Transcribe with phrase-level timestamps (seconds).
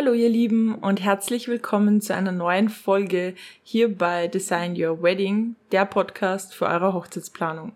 [0.00, 5.56] Hallo ihr Lieben und herzlich willkommen zu einer neuen Folge hier bei Design Your Wedding,
[5.72, 7.72] der Podcast für eure Hochzeitsplanung.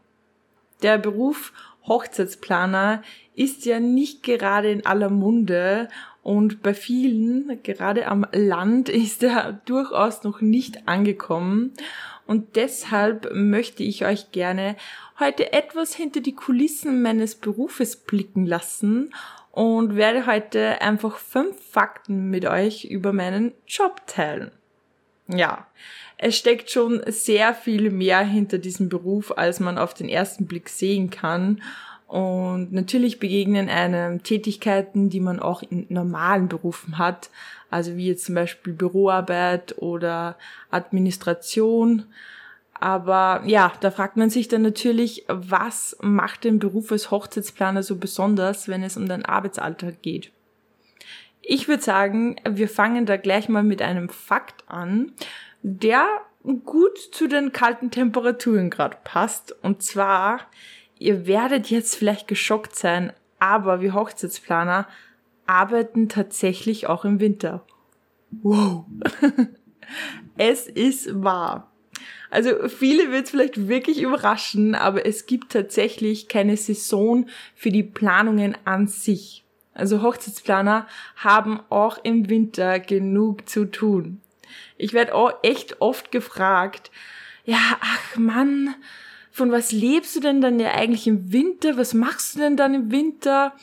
[0.84, 1.52] Der Beruf
[1.88, 3.02] Hochzeitsplaner
[3.34, 5.88] ist ja nicht gerade in aller Munde
[6.22, 11.72] und bei vielen, gerade am Land, ist er durchaus noch nicht angekommen.
[12.28, 14.76] Und deshalb möchte ich euch gerne
[15.18, 19.12] heute etwas hinter die Kulissen meines Berufes blicken lassen
[19.52, 24.50] und werde heute einfach fünf Fakten mit euch über meinen Job teilen.
[25.28, 25.66] Ja,
[26.16, 30.68] es steckt schon sehr viel mehr hinter diesem Beruf, als man auf den ersten Blick
[30.68, 31.62] sehen kann.
[32.06, 37.30] Und natürlich begegnen einem Tätigkeiten, die man auch in normalen Berufen hat,
[37.70, 40.36] also wie jetzt zum Beispiel Büroarbeit oder
[40.70, 42.04] Administration.
[42.82, 47.94] Aber ja, da fragt man sich dann natürlich, was macht den Beruf als Hochzeitsplaner so
[47.94, 50.32] besonders, wenn es um den Arbeitsalltag geht?
[51.42, 55.12] Ich würde sagen, wir fangen da gleich mal mit einem Fakt an,
[55.62, 56.08] der
[56.64, 59.54] gut zu den kalten Temperaturen gerade passt.
[59.62, 60.40] Und zwar,
[60.98, 64.88] ihr werdet jetzt vielleicht geschockt sein, aber wir Hochzeitsplaner
[65.46, 67.64] arbeiten tatsächlich auch im Winter.
[68.42, 68.86] Wow.
[70.36, 71.71] es ist wahr.
[72.30, 77.82] Also viele wird es vielleicht wirklich überraschen, aber es gibt tatsächlich keine Saison für die
[77.82, 79.44] Planungen an sich.
[79.74, 84.20] Also Hochzeitsplaner haben auch im Winter genug zu tun.
[84.76, 86.90] Ich werde auch echt oft gefragt,
[87.44, 88.74] ja, ach Mann,
[89.30, 91.76] von was lebst du denn dann ja eigentlich im Winter?
[91.78, 93.54] Was machst du denn dann im Winter?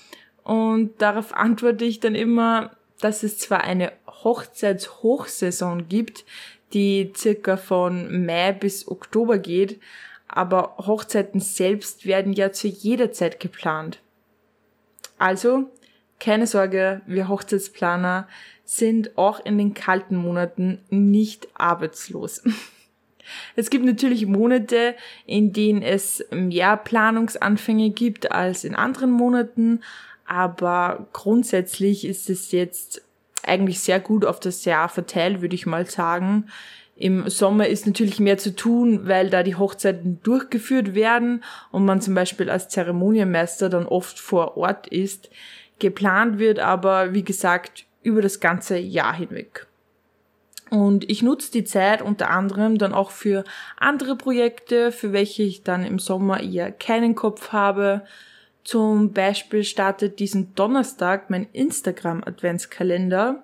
[0.44, 6.26] Und darauf antworte ich dann immer, dass es zwar eine Hochzeitshochsaison gibt,
[6.74, 9.80] die circa von Mai bis Oktober geht,
[10.28, 14.00] aber Hochzeiten selbst werden ja zu jeder Zeit geplant.
[15.18, 15.70] Also,
[16.20, 18.28] keine Sorge, wir Hochzeitsplaner
[18.64, 22.44] sind auch in den kalten Monaten nicht arbeitslos.
[23.56, 24.96] Es gibt natürlich Monate,
[25.28, 29.82] in denen es mehr Planungsanfänge gibt als in anderen Monaten,
[30.26, 33.04] aber grundsätzlich ist es jetzt
[33.50, 36.46] eigentlich sehr gut auf das Jahr verteilt, würde ich mal sagen.
[36.96, 42.02] Im Sommer ist natürlich mehr zu tun, weil da die Hochzeiten durchgeführt werden und man
[42.02, 45.30] zum Beispiel als Zeremonienmeister dann oft vor Ort ist.
[45.80, 49.68] Geplant wird aber, wie gesagt, über das ganze Jahr hinweg.
[50.70, 53.44] Und ich nutze die Zeit unter anderem dann auch für
[53.78, 58.04] andere Projekte, für welche ich dann im Sommer eher keinen Kopf habe.
[58.70, 63.42] Zum Beispiel startet diesen Donnerstag mein Instagram Adventskalender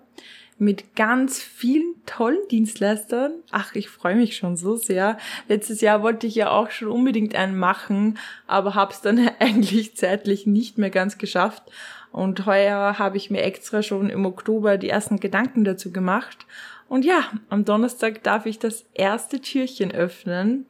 [0.59, 3.31] mit ganz vielen tollen Dienstleistern.
[3.49, 5.17] Ach, ich freue mich schon so sehr.
[5.47, 9.97] Letztes Jahr wollte ich ja auch schon unbedingt einen machen, aber habe es dann eigentlich
[9.97, 11.63] zeitlich nicht mehr ganz geschafft.
[12.11, 16.45] Und heuer habe ich mir extra schon im Oktober die ersten Gedanken dazu gemacht.
[16.87, 20.67] Und ja, am Donnerstag darf ich das erste Türchen öffnen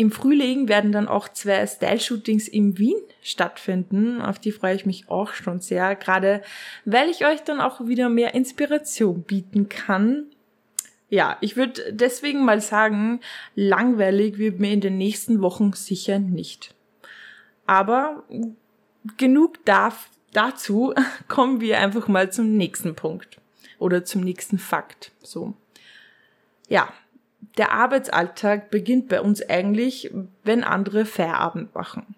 [0.00, 4.22] im Frühling werden dann auch zwei Style-Shootings in Wien stattfinden.
[4.22, 6.40] Auf die freue ich mich auch schon sehr, gerade
[6.86, 10.24] weil ich euch dann auch wieder mehr Inspiration bieten kann.
[11.10, 13.20] Ja, ich würde deswegen mal sagen,
[13.54, 16.74] langweilig wird mir in den nächsten Wochen sicher nicht.
[17.66, 18.24] Aber
[19.18, 20.94] genug darf, dazu
[21.28, 23.38] kommen wir einfach mal zum nächsten Punkt
[23.78, 25.12] oder zum nächsten Fakt.
[25.22, 25.52] So.
[26.70, 26.90] Ja,
[27.58, 30.10] der Arbeitsalltag beginnt bei uns eigentlich,
[30.44, 32.14] wenn andere Feierabend machen.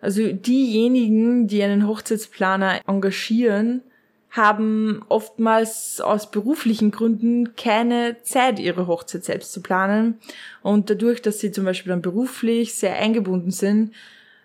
[0.00, 3.82] Also diejenigen, die einen Hochzeitsplaner engagieren,
[4.30, 10.18] haben oftmals aus beruflichen Gründen keine Zeit, ihre Hochzeit selbst zu planen.
[10.62, 13.94] Und dadurch, dass sie zum Beispiel dann beruflich sehr eingebunden sind,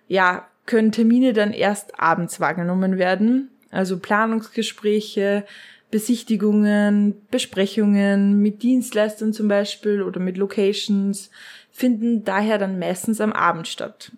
[0.08, 3.50] ja, können Termine dann erst abends wahrgenommen werden.
[3.72, 5.46] Also Planungsgespräche,
[5.92, 11.30] Besichtigungen, Besprechungen mit Dienstleistern zum Beispiel oder mit Locations
[11.72, 14.12] finden daher dann meistens am Abend statt.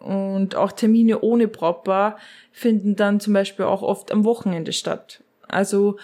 [0.00, 2.18] Und auch Termine ohne Proper
[2.52, 5.22] finden dann zum Beispiel auch oft am Wochenende statt.
[5.48, 5.98] Also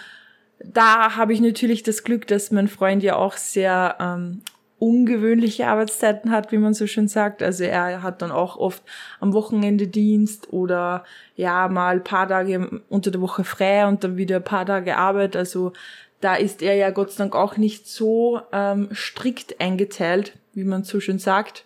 [0.63, 4.41] da habe ich natürlich das Glück, dass mein Freund ja auch sehr ähm,
[4.77, 7.41] ungewöhnliche Arbeitszeiten hat, wie man so schön sagt.
[7.41, 8.83] Also er hat dann auch oft
[9.19, 11.03] am Wochenende Dienst oder
[11.35, 15.35] ja mal paar Tage unter der Woche frei und dann wieder ein paar Tage Arbeit.
[15.35, 15.71] Also
[16.19, 20.83] da ist er ja Gott sei Dank auch nicht so ähm, strikt eingeteilt, wie man
[20.83, 21.65] so schön sagt.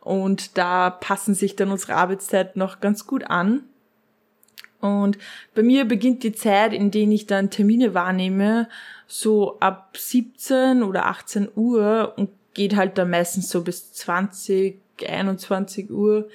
[0.00, 3.64] Und da passen sich dann unsere Arbeitszeiten noch ganz gut an.
[4.86, 5.18] Und
[5.54, 8.68] bei mir beginnt die Zeit, in denen ich dann Termine wahrnehme,
[9.06, 15.90] so ab 17 oder 18 Uhr und geht halt dann meistens so bis 20, 21
[15.90, 16.28] Uhr,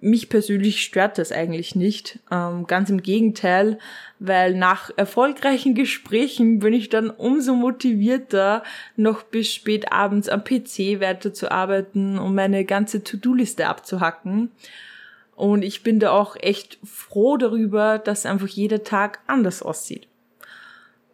[0.00, 2.18] mich persönlich stört das eigentlich nicht.
[2.30, 3.78] Ähm, ganz im Gegenteil,
[4.18, 8.62] weil nach erfolgreichen Gesprächen bin ich dann umso motivierter,
[8.96, 14.50] noch bis spät abends am PC weiterzuarbeiten und meine ganze To-Do-Liste abzuhacken.
[15.38, 20.08] Und ich bin da auch echt froh darüber, dass einfach jeder Tag anders aussieht.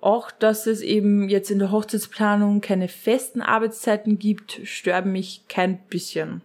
[0.01, 5.79] Auch, dass es eben jetzt in der Hochzeitsplanung keine festen Arbeitszeiten gibt, stört mich kein
[5.79, 6.43] bisschen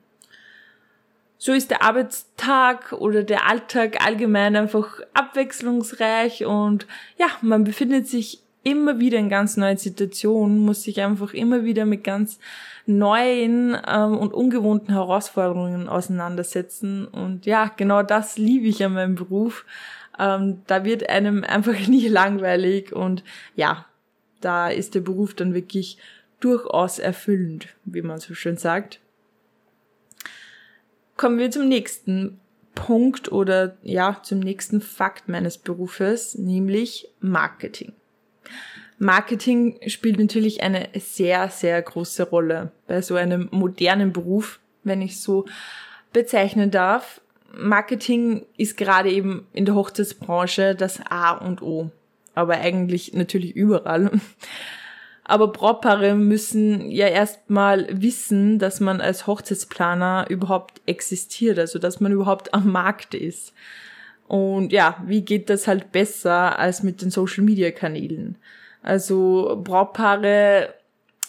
[1.42, 6.86] so ist der Arbeitstag oder der Alltag allgemein einfach abwechslungsreich und
[7.18, 11.86] ja, man befindet sich immer wieder in ganz neuen Situationen, muss sich einfach immer wieder
[11.86, 12.40] mit ganz
[12.86, 17.06] neuen ähm, und ungewohnten Herausforderungen auseinandersetzen.
[17.06, 19.66] Und ja, genau das liebe ich an meinem Beruf.
[20.18, 23.24] Ähm, da wird einem einfach nie langweilig und
[23.56, 23.86] ja,
[24.42, 25.98] da ist der Beruf dann wirklich
[26.40, 29.02] durchaus erfüllend, wie man so schön sagt
[31.20, 32.40] kommen wir zum nächsten
[32.76, 37.92] Punkt oder ja, zum nächsten Fakt meines Berufes, nämlich Marketing.
[38.98, 45.22] Marketing spielt natürlich eine sehr, sehr große Rolle bei so einem modernen Beruf, wenn ich
[45.22, 45.46] so
[46.12, 47.22] bezeichnen darf.
[47.58, 51.92] Marketing ist gerade eben in der Hochzeitsbranche das A und O,
[52.36, 54.12] aber eigentlich natürlich überall.
[55.24, 62.12] Aber Brautpaare müssen ja erstmal wissen, dass man als Hochzeitsplaner überhaupt existiert, also dass man
[62.12, 63.54] überhaupt am Markt ist.
[64.30, 68.38] Und ja, wie geht das halt besser als mit den Social Media Kanälen?
[68.84, 70.76] Also Brautpaare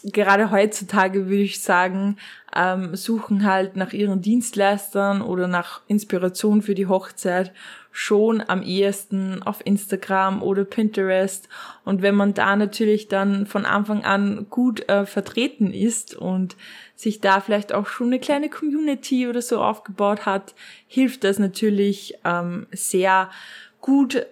[0.04, 2.16] gerade heutzutage würde ich sagen,
[2.54, 7.52] ähm, suchen halt nach ihren Dienstleistern oder nach Inspiration für die Hochzeit
[7.92, 11.48] schon am ehesten auf Instagram oder Pinterest.
[11.84, 16.56] Und wenn man da natürlich dann von Anfang an gut äh, vertreten ist und
[17.00, 20.54] sich da vielleicht auch schon eine kleine Community oder so aufgebaut hat,
[20.86, 23.30] hilft das natürlich ähm, sehr
[23.80, 24.26] gut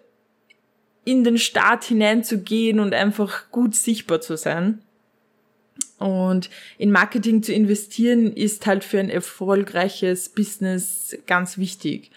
[1.05, 4.83] in den Start hineinzugehen und einfach gut sichtbar zu sein.
[5.99, 12.11] Und in Marketing zu investieren ist halt für ein erfolgreiches Business ganz wichtig.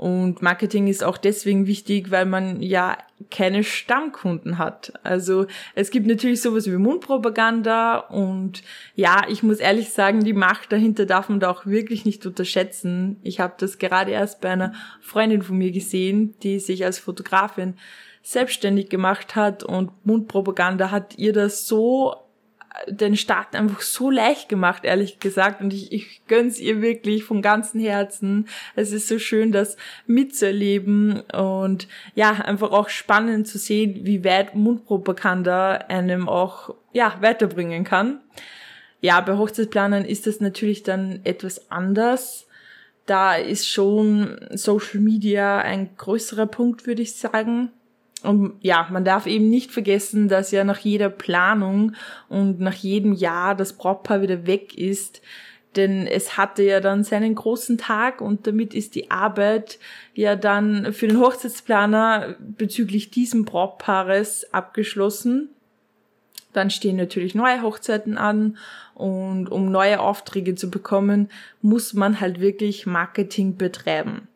[0.00, 2.96] Und Marketing ist auch deswegen wichtig, weil man ja
[3.30, 4.94] keine Stammkunden hat.
[5.02, 5.44] Also
[5.74, 8.62] es gibt natürlich sowas wie Mundpropaganda und
[8.94, 13.18] ja, ich muss ehrlich sagen, die Macht dahinter darf man da auch wirklich nicht unterschätzen.
[13.22, 17.74] Ich habe das gerade erst bei einer Freundin von mir gesehen, die sich als Fotografin
[18.22, 22.14] selbstständig gemacht hat und Mundpropaganda hat ihr das so
[22.88, 25.60] den Start einfach so leicht gemacht, ehrlich gesagt.
[25.60, 28.48] Und ich, ich gönn's ihr wirklich vom ganzen Herzen.
[28.76, 29.76] Es ist so schön, das
[30.06, 37.84] mitzuerleben und ja, einfach auch spannend zu sehen, wie weit Mundpropaganda einem auch, ja, weiterbringen
[37.84, 38.20] kann.
[39.00, 42.46] Ja, bei Hochzeitsplanern ist das natürlich dann etwas anders.
[43.06, 47.72] Da ist schon Social Media ein größerer Punkt, würde ich sagen.
[48.22, 51.92] Und ja, man darf eben nicht vergessen, dass ja nach jeder Planung
[52.28, 55.22] und nach jedem Jahr das Brautpaar wieder weg ist.
[55.76, 59.78] Denn es hatte ja dann seinen großen Tag und damit ist die Arbeit
[60.14, 65.50] ja dann für den Hochzeitsplaner bezüglich diesem Brautpaares abgeschlossen.
[66.52, 68.58] Dann stehen natürlich neue Hochzeiten an
[68.94, 71.30] und um neue Aufträge zu bekommen,
[71.62, 74.26] muss man halt wirklich Marketing betreiben.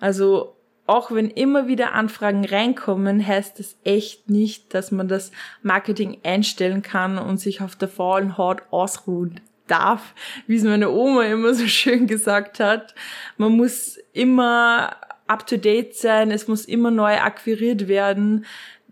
[0.00, 0.55] Also
[0.86, 6.82] auch wenn immer wieder Anfragen reinkommen, heißt das echt nicht, dass man das Marketing einstellen
[6.82, 10.14] kann und sich auf der faulen Haut ausruhen darf,
[10.46, 12.94] wie es meine Oma immer so schön gesagt hat.
[13.36, 18.46] Man muss immer up to date sein, es muss immer neu akquiriert werden,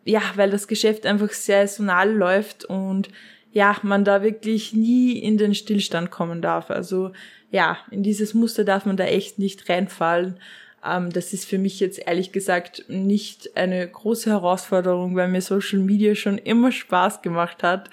[0.04, 3.08] ja, weil das Geschäft einfach saisonal läuft und
[3.52, 6.70] ja, man da wirklich nie in den Stillstand kommen darf.
[6.70, 7.12] Also
[7.52, 10.40] ja, in dieses Muster darf man da echt nicht reinfallen.
[10.84, 15.78] Ähm, das ist für mich jetzt ehrlich gesagt nicht eine große Herausforderung, weil mir Social
[15.78, 17.90] Media schon immer Spaß gemacht hat.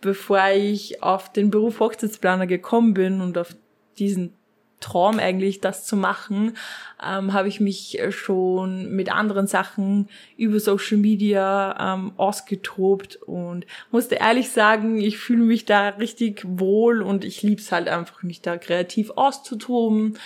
[0.00, 3.54] Bevor ich auf den Beruf Hochzeitsplaner gekommen bin und auf
[3.98, 4.34] diesen
[4.80, 6.56] Traum eigentlich, das zu machen,
[7.00, 14.16] ähm, habe ich mich schon mit anderen Sachen über Social Media ähm, ausgetobt und musste
[14.16, 18.56] ehrlich sagen, ich fühle mich da richtig wohl und ich lieb's halt einfach, mich da
[18.56, 20.18] kreativ auszutoben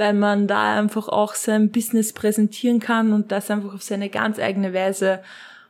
[0.00, 4.38] weil man da einfach auch sein Business präsentieren kann und das einfach auf seine ganz
[4.38, 5.22] eigene Weise.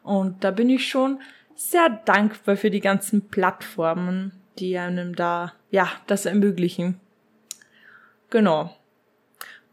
[0.05, 1.21] Und da bin ich schon
[1.57, 7.01] sehr dankbar für die ganzen Plattformen, die einem da, ja, das ermöglichen.
[8.31, 8.77] Genau.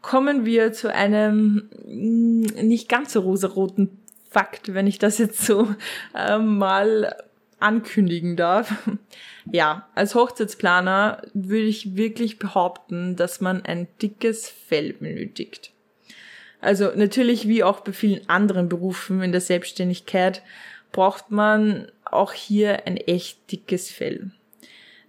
[0.02, 3.90] Kommen wir zu einem mm, nicht ganz so rosaroten
[4.28, 5.68] Fakt, wenn ich das jetzt so
[6.14, 7.14] äh, mal
[7.60, 8.74] ankündigen darf.
[9.50, 15.72] Ja, als Hochzeitsplaner würde ich wirklich behaupten, dass man ein dickes Fell benötigt.
[16.60, 20.42] Also natürlich wie auch bei vielen anderen Berufen in der Selbstständigkeit
[20.92, 24.30] braucht man auch hier ein echt dickes Fell.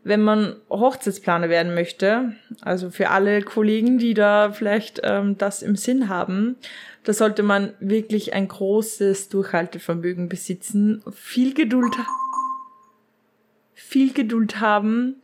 [0.04, 5.76] Wenn man Hochzeitsplaner werden möchte, also für alle Kollegen, die da vielleicht ähm, das im
[5.76, 6.56] Sinn haben,
[7.04, 11.96] da sollte man wirklich ein großes Durchhaltevermögen besitzen, viel Geduld,
[13.80, 15.16] viel Geduld haben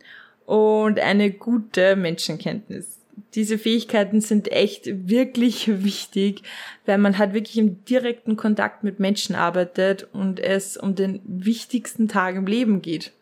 [0.44, 2.98] und eine gute Menschenkenntnis.
[3.34, 6.42] Diese Fähigkeiten sind echt wirklich wichtig,
[6.86, 12.08] weil man halt wirklich im direkten Kontakt mit Menschen arbeitet und es um den wichtigsten
[12.08, 13.12] Tag im Leben geht.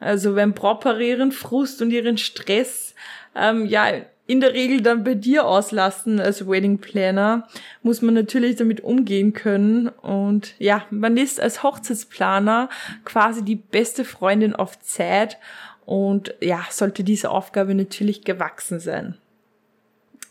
[0.00, 2.94] Also wenn Brautpaare ihren Frust und ihren Stress
[3.34, 3.90] ähm, ja
[4.28, 7.48] in der Regel dann bei dir auslassen als Wedding Planner,
[7.82, 9.88] muss man natürlich damit umgehen können.
[9.88, 12.68] Und ja, man ist als Hochzeitsplaner
[13.06, 15.38] quasi die beste Freundin auf Zeit
[15.86, 19.16] und ja, sollte diese Aufgabe natürlich gewachsen sein.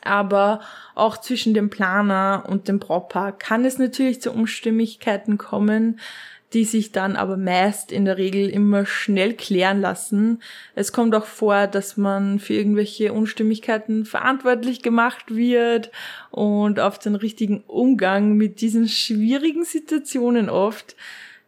[0.03, 0.61] Aber
[0.93, 5.99] auch zwischen dem Planer und dem Brautpaar kann es natürlich zu Unstimmigkeiten kommen
[6.53, 10.41] die sich dann aber meist in der Regel immer schnell klären lassen.
[10.75, 15.91] Es kommt auch vor, dass man für irgendwelche Unstimmigkeiten verantwortlich gemacht wird
[16.31, 20.95] und auf den richtigen Umgang mit diesen schwierigen Situationen oft,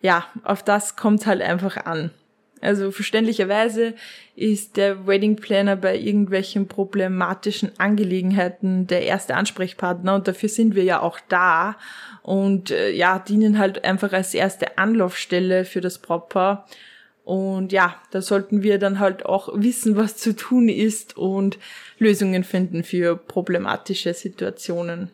[0.02, 2.12] ja, auf das kommt halt einfach an.
[2.62, 3.94] Also verständlicherweise
[4.36, 10.84] ist der Wedding Planner bei irgendwelchen problematischen Angelegenheiten der erste Ansprechpartner und dafür sind wir
[10.84, 11.78] ja auch da
[12.22, 16.68] und äh, ja, dienen halt einfach als erste Anlaufstelle für das Brautpaar.
[17.24, 21.60] Und ja, da sollten wir dann halt auch wissen, was zu tun ist und
[22.00, 25.12] Lösungen finden für problematische Situationen.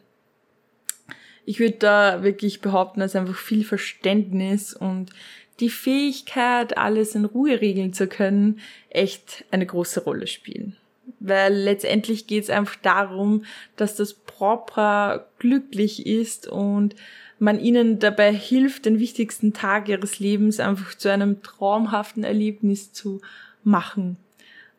[1.46, 5.12] Ich würde da wirklich behaupten, dass einfach viel Verständnis und
[5.60, 8.60] die Fähigkeit, alles in Ruhe regeln zu können,
[8.90, 10.76] echt eine große Rolle spielen.
[11.20, 13.46] Weil letztendlich geht es einfach darum,
[13.76, 16.96] dass das Brautpaar glücklich ist und
[17.40, 23.22] man ihnen dabei hilft, den wichtigsten Tag ihres Lebens einfach zu einem traumhaften Erlebnis zu
[23.64, 24.18] machen.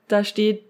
[0.09, 0.62] Da steht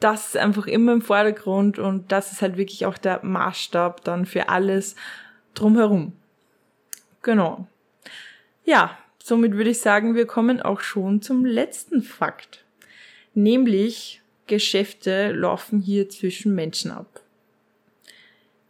[0.00, 4.48] das einfach immer im Vordergrund und das ist halt wirklich auch der Maßstab dann für
[4.48, 4.96] alles
[5.54, 6.12] drumherum.
[7.22, 7.66] Genau.
[8.64, 12.64] Ja, somit würde ich sagen, wir kommen auch schon zum letzten Fakt.
[13.34, 17.20] Nämlich, Geschäfte laufen hier zwischen Menschen ab.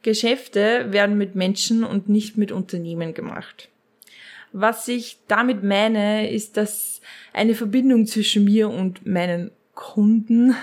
[0.03, 3.69] Geschäfte werden mit Menschen und nicht mit Unternehmen gemacht.
[4.53, 7.01] Was ich damit meine, ist, dass
[7.33, 10.55] eine Verbindung zwischen mir und meinen Kunden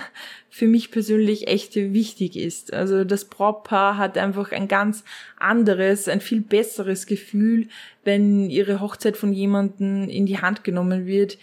[0.48, 2.72] für mich persönlich echt wichtig ist.
[2.72, 5.04] Also das Brautpaar hat einfach ein ganz
[5.38, 7.68] anderes, ein viel besseres Gefühl,
[8.04, 11.38] wenn ihre Hochzeit von jemandem in die Hand genommen wird,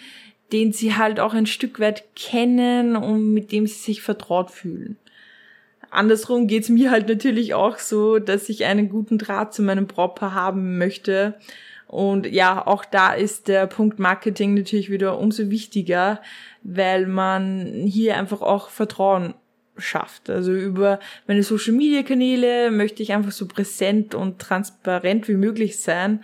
[0.53, 4.97] den sie halt auch ein Stück weit kennen und mit dem sie sich vertraut fühlen.
[5.89, 10.33] Andersrum geht's mir halt natürlich auch so, dass ich einen guten Draht zu meinem Brautpaar
[10.33, 11.36] haben möchte.
[11.88, 16.22] Und ja, auch da ist der Punkt Marketing natürlich wieder umso wichtiger,
[16.63, 19.34] weil man hier einfach auch Vertrauen
[19.77, 20.29] schafft.
[20.29, 25.79] Also über meine Social Media Kanäle möchte ich einfach so präsent und transparent wie möglich
[25.79, 26.24] sein.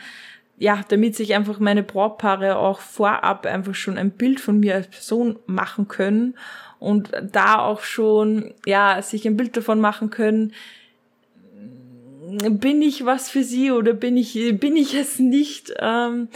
[0.57, 4.87] Ja, damit sich einfach meine Brautpaare auch vorab einfach schon ein Bild von mir als
[4.87, 6.35] Person machen können
[6.79, 10.53] und da auch schon, ja, sich ein Bild davon machen können,
[12.49, 15.73] bin ich was für sie oder bin ich, bin ich es nicht?
[15.79, 16.29] Ähm,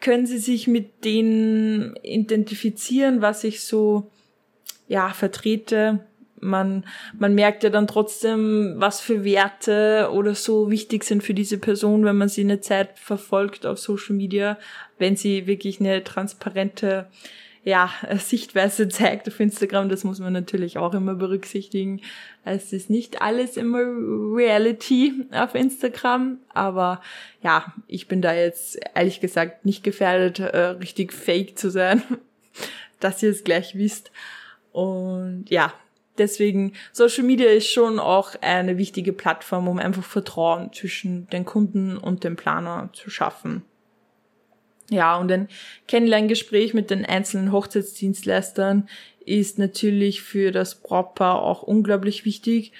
[0.00, 4.10] können sie sich mit denen identifizieren, was ich so,
[4.88, 6.06] ja, vertrete?
[6.38, 6.84] Man,
[7.18, 12.04] man merkt ja dann trotzdem, was für Werte oder so wichtig sind für diese Person,
[12.04, 14.58] wenn man sie eine Zeit verfolgt auf Social Media,
[14.98, 17.06] wenn sie wirklich eine transparente
[17.66, 22.00] ja, Sichtweise zeigt auf Instagram, das muss man natürlich auch immer berücksichtigen.
[22.44, 27.02] Es ist nicht alles immer Reality auf Instagram, aber
[27.42, 32.04] ja, ich bin da jetzt ehrlich gesagt nicht gefährdet, äh, richtig fake zu sein,
[33.00, 34.12] dass ihr es gleich wisst.
[34.70, 35.72] Und ja,
[36.18, 41.96] deswegen, Social Media ist schon auch eine wichtige Plattform, um einfach Vertrauen zwischen den Kunden
[41.96, 43.62] und dem Planer zu schaffen.
[44.90, 45.48] Ja, und ein
[45.88, 48.88] Kennenlerngespräch mit den einzelnen Hochzeitsdienstleistern
[49.24, 52.72] ist natürlich für das Brautpaar auch unglaublich wichtig.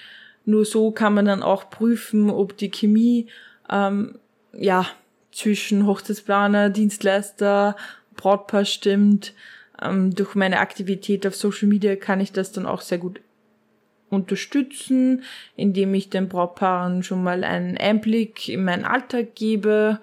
[0.44, 3.26] Nur so kann man dann auch prüfen, ob die Chemie
[3.68, 4.18] ähm,
[4.56, 4.86] ja
[5.32, 7.76] zwischen Hochzeitsplaner, Dienstleister,
[8.14, 9.34] Brautpaar stimmt.
[9.82, 13.20] Ähm, durch meine Aktivität auf Social Media kann ich das dann auch sehr gut
[14.08, 15.24] unterstützen,
[15.56, 19.98] indem ich den Brautpaaren schon mal einen Einblick in meinen Alltag gebe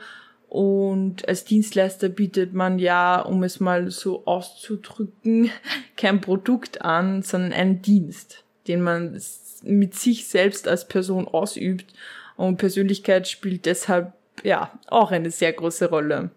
[0.53, 5.49] Und als Dienstleister bietet man ja, um es mal so auszudrücken,
[5.97, 9.19] kein Produkt an, sondern einen Dienst, den man
[9.63, 11.91] mit sich selbst als Person ausübt.
[12.37, 16.29] Und Persönlichkeit spielt deshalb ja auch eine sehr große Rolle.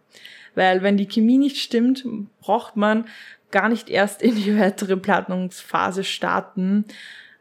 [0.54, 2.02] Weil wenn die Chemie nicht stimmt,
[2.40, 3.04] braucht man
[3.50, 6.86] gar nicht erst in die weitere Planungsphase starten.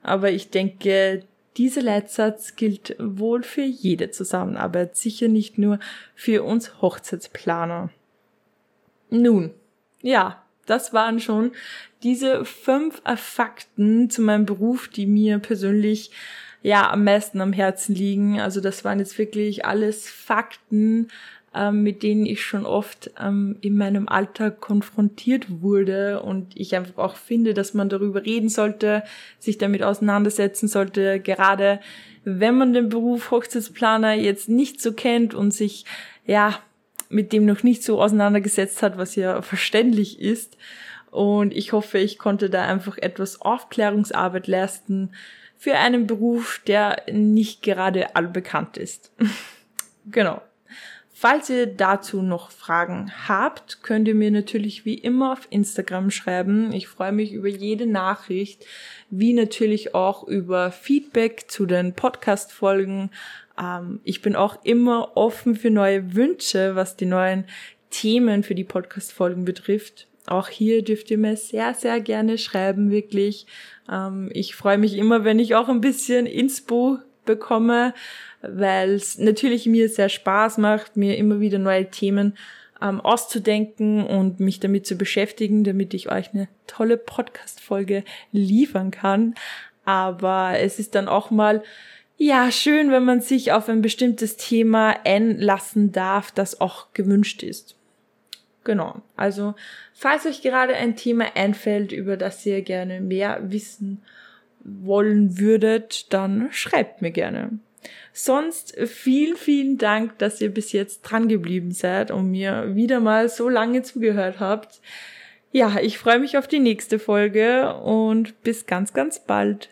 [0.03, 1.23] Aber ich denke,
[1.57, 5.79] dieser Leitsatz gilt wohl für jede Zusammenarbeit, sicher nicht nur
[6.13, 7.89] für uns Hochzeitsplaner.
[9.09, 9.51] Nun,
[10.01, 11.51] ja, das waren schon
[12.03, 16.11] diese fünf Fakten zu meinem Beruf, die mir persönlich
[16.61, 18.39] ja am meisten am Herzen liegen.
[18.41, 21.09] Also das waren jetzt wirklich alles Fakten,
[21.55, 26.97] ähm, mit denen ich schon oft ähm, in meinem Alltag konfrontiert wurde und ich einfach
[26.97, 29.03] auch finde, dass man darüber reden sollte,
[29.39, 31.79] sich damit auseinandersetzen sollte, gerade
[32.25, 35.85] wenn man den Beruf Hochzeitsplaner jetzt nicht so kennt und sich
[36.25, 36.59] ja
[37.07, 40.57] mit dem noch nicht so auseinandergesetzt hat, was ja verständlich ist.
[41.11, 45.11] Und ich hoffe, ich konnte da einfach etwas Aufklärungsarbeit leisten
[45.57, 49.11] für einen Beruf, der nicht gerade allbekannt ist.
[50.11, 50.41] genau.
[51.27, 56.71] Falls ihr dazu noch Fragen habt, könnt ihr mir natürlich wie immer auf Instagram schreiben.
[56.71, 58.63] Ich freue mich über jede Nachricht,
[59.09, 63.09] wie natürlich auch über Feedback zu den Podcast-Folgen.
[63.59, 67.45] Ähm, ich bin auch immer offen für neue Wünsche, was die neuen
[67.89, 70.05] Themen für die Podcast-Folgen betrifft.
[70.27, 73.47] Auch hier dürft ihr mir sehr, sehr gerne schreiben, wirklich.
[73.91, 77.93] Ähm, ich freue mich immer, wenn ich auch ein bisschen Inspo bekomme
[78.47, 82.37] weil es natürlich mir sehr Spaß macht, mir immer wieder neue Themen
[82.81, 89.35] ähm, auszudenken und mich damit zu beschäftigen, damit ich euch eine tolle Podcast-Folge liefern kann.
[89.85, 91.63] Aber es ist dann auch mal
[92.17, 97.75] ja, schön, wenn man sich auf ein bestimmtes Thema einlassen darf, das auch gewünscht ist.
[98.63, 99.01] Genau.
[99.17, 99.53] Also,
[99.93, 104.01] falls euch gerade ein Thema einfällt, über das ihr gerne mehr wissen
[104.65, 107.59] wollen würdet, dann schreibt mir gerne.
[108.13, 113.29] Sonst vielen, vielen Dank, dass ihr bis jetzt dran geblieben seid und mir wieder mal
[113.29, 114.81] so lange zugehört habt.
[115.51, 119.69] Ja, ich freue mich auf die nächste Folge und bis ganz, ganz bald.